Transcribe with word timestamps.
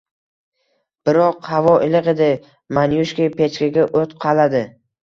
biroq 1.09 1.45
havo 1.51 1.75
iliq 1.89 2.11
edi. 2.17 2.31
Manyushka 2.79 3.31
pechkaga 3.39 3.89
oʻt 4.03 4.21
qaladi. 4.27 4.69